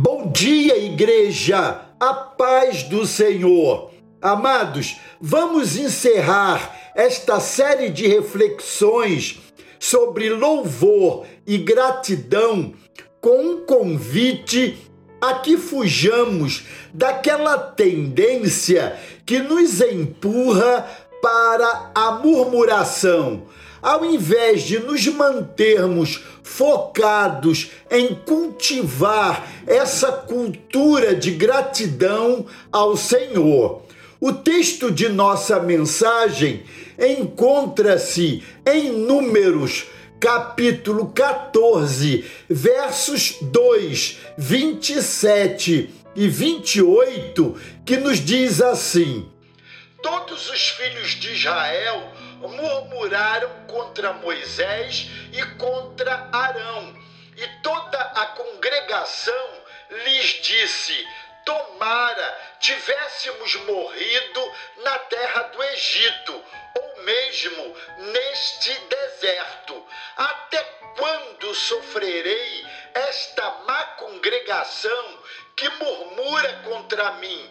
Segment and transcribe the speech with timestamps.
[0.00, 1.80] Bom dia, igreja!
[1.98, 3.90] A paz do Senhor!
[4.22, 9.40] Amados, vamos encerrar esta série de reflexões
[9.76, 12.74] sobre louvor e gratidão
[13.20, 14.78] com um convite
[15.20, 16.62] a que fujamos
[16.94, 18.96] daquela tendência
[19.26, 20.88] que nos empurra
[21.20, 23.48] para a murmuração
[23.82, 33.82] ao invés de nos mantermos focados em cultivar essa cultura de gratidão ao Senhor.
[34.20, 36.64] O texto de nossa mensagem
[36.98, 39.86] encontra-se em Números,
[40.18, 49.24] capítulo 14, versos 2, 27 e 28, que nos diz assim:
[50.02, 56.96] Todos os filhos de Israel murmuraram contra Moisés e contra Arão.
[57.36, 61.08] E toda a congregação lhes disse:
[61.44, 66.44] Tomara tivéssemos morrido na terra do Egito,
[66.76, 67.76] ou mesmo
[68.12, 69.86] neste deserto.
[70.16, 70.62] Até
[70.96, 75.18] quando sofrerei esta má congregação
[75.56, 77.50] que murmura contra mim?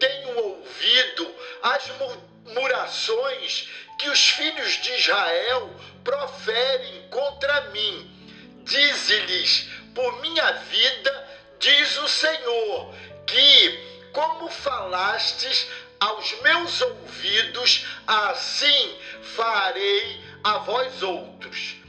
[0.00, 5.70] Tenho ouvido as murmurações que os filhos de Israel
[6.02, 8.10] proferem contra mim.
[8.64, 12.94] Dize-lhes, por minha vida, diz o Senhor,
[13.26, 15.68] que, como falastes
[16.00, 18.98] aos meus ouvidos, assim
[19.36, 21.79] farei a vós outros.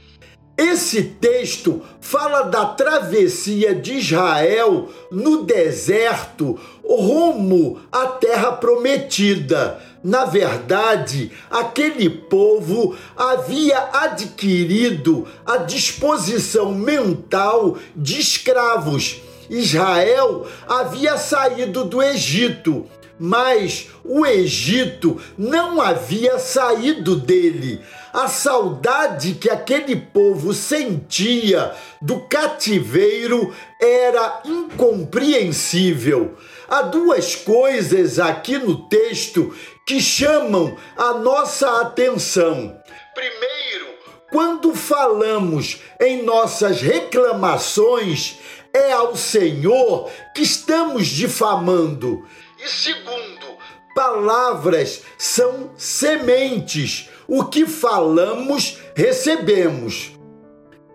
[0.62, 9.80] Esse texto fala da travessia de Israel no deserto rumo à terra prometida.
[10.04, 19.20] Na verdade, aquele povo havia adquirido a disposição mental de escravos.
[19.50, 22.86] Israel havia saído do Egito,
[23.18, 27.80] mas o Egito não havia saído dele.
[28.12, 36.36] A saudade que aquele povo sentia do cativeiro era incompreensível.
[36.68, 39.54] Há duas coisas aqui no texto
[39.86, 42.76] que chamam a nossa atenção.
[43.14, 43.92] Primeiro,
[44.30, 48.38] quando falamos em nossas reclamações,
[48.72, 52.26] é ao Senhor que estamos difamando.
[52.64, 53.58] E segundo,
[53.92, 57.08] palavras são sementes.
[57.26, 60.12] O que falamos, recebemos.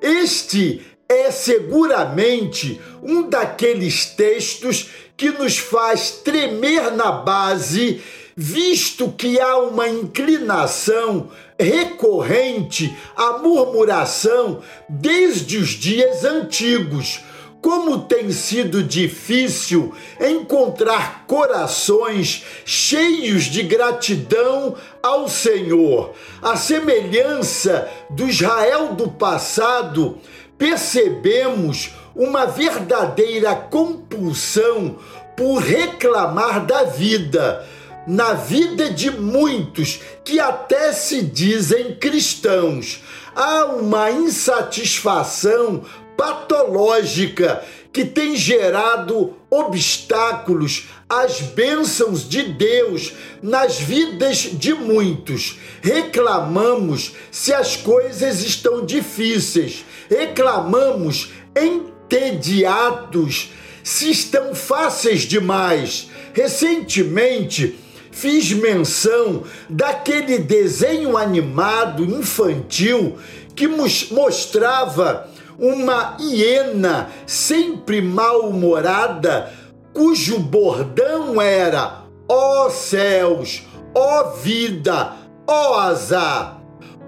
[0.02, 8.02] Este é seguramente um daqueles textos que nos faz tremer na base
[8.40, 17.20] visto que há uma inclinação recorrente à murmuração desde os dias antigos.
[17.68, 24.74] Como tem sido difícil encontrar corações cheios de gratidão
[25.04, 26.14] ao Senhor.
[26.42, 30.18] A semelhança do Israel do passado,
[30.58, 34.96] percebemos uma verdadeira compulsão
[35.36, 37.68] por reclamar da vida
[38.08, 43.04] na vida de muitos que até se dizem cristãos.
[43.36, 45.84] Há uma insatisfação
[46.18, 47.64] patológica
[47.94, 55.58] que tem gerado obstáculos às bênçãos de Deus nas vidas de muitos.
[55.82, 63.52] Reclamamos se as coisas estão difíceis, reclamamos entediados
[63.84, 66.10] se estão fáceis demais.
[66.34, 67.80] Recentemente,
[68.12, 73.18] fiz menção daquele desenho animado infantil
[73.56, 75.30] que mostrava
[75.60, 79.52] uma hiena sempre mal-humorada,
[79.94, 83.64] cujo bordão era: ó oh céus,
[83.94, 85.14] ó oh vida,
[85.48, 86.62] ó oh azar.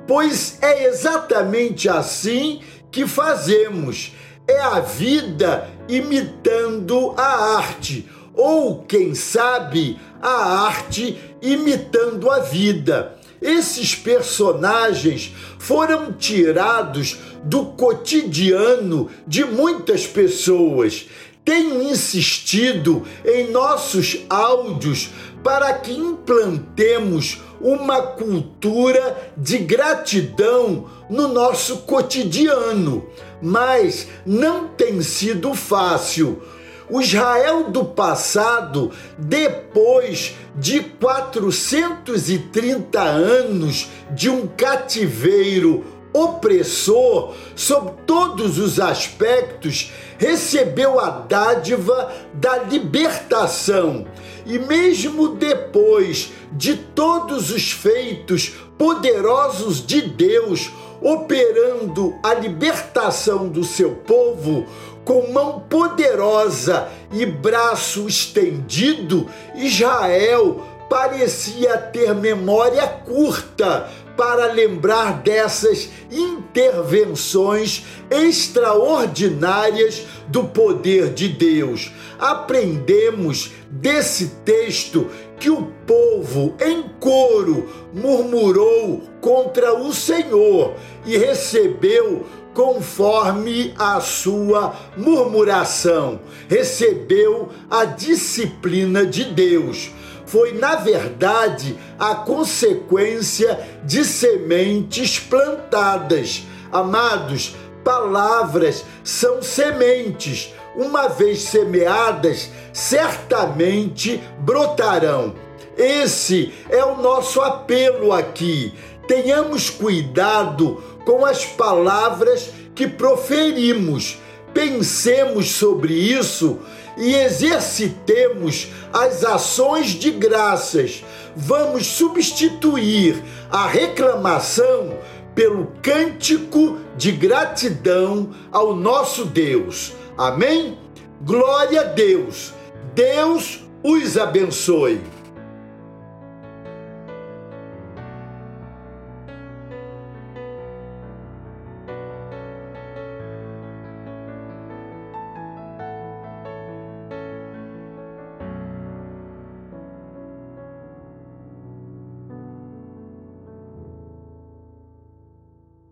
[0.08, 2.62] Pois é exatamente assim
[2.92, 4.14] que fazemos.
[4.48, 13.19] É a vida imitando a arte ou, quem sabe, a arte imitando a vida.
[13.42, 21.08] Esses personagens foram tirados do cotidiano de muitas pessoas.
[21.46, 25.10] Tenho insistido em nossos áudios
[25.44, 33.08] para que implantemos uma cultura de gratidão no nosso cotidiano,
[33.42, 36.42] mas não tem sido fácil
[36.90, 48.80] o Israel do passado, depois de 430 anos de um cativeiro opressor sob todos os
[48.80, 54.08] aspectos, recebeu a dádiva da libertação.
[54.46, 60.72] E mesmo depois de todos os feitos poderosos de Deus
[61.02, 64.66] operando a libertação do seu povo,
[65.04, 73.88] com mão poderosa e braço estendido, Israel parecia ter memória curta
[74.20, 81.90] para lembrar dessas intervenções extraordinárias do poder de Deus.
[82.20, 85.08] Aprendemos desse texto
[85.40, 90.74] que o povo em coro murmurou contra o Senhor
[91.06, 96.20] e recebeu conforme a sua murmuração,
[96.50, 99.92] recebeu a disciplina de Deus
[100.30, 106.44] foi, na verdade, a consequência de sementes plantadas.
[106.72, 110.54] Amados, palavras são sementes.
[110.76, 115.34] Uma vez semeadas, certamente brotarão.
[115.76, 118.72] Esse é o nosso apelo aqui.
[119.08, 124.20] Tenhamos cuidado com as palavras que proferimos.
[124.54, 126.60] Pensemos sobre isso
[126.98, 131.04] e exercitemos as ações de graças.
[131.36, 134.98] Vamos substituir a reclamação
[135.34, 139.94] pelo cântico de gratidão ao nosso Deus.
[140.18, 140.78] Amém?
[141.22, 142.54] Glória a Deus.
[142.94, 145.00] Deus os abençoe.